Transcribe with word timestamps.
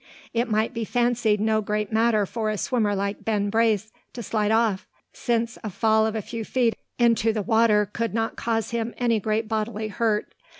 It 0.33 0.49
might 0.49 0.73
be 0.73 0.83
fancied 0.83 1.39
no 1.39 1.61
great 1.61 1.91
matter 1.91 2.25
for 2.25 2.49
a 2.49 2.57
swimmer 2.57 2.95
like 2.95 3.23
Ben 3.23 3.51
Braco 3.51 3.91
to 4.13 4.23
slide 4.23 4.49
off: 4.49 4.87
since 5.13 5.59
a 5.63 5.69
fall 5.69 6.07
of 6.07 6.15
a 6.15 6.23
few 6.23 6.43
feet 6.43 6.75
into 6.97 7.31
the 7.31 7.43
water 7.43 7.85
could 7.93 8.11
not 8.15 8.35
cause 8.35 8.71
him 8.71 8.95
any 8.97 9.19
great 9.19 9.47
bodily 9.47 9.89
hurt. 9.89 10.33